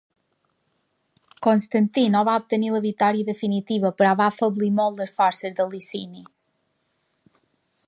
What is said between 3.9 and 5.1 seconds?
però va afeblir molt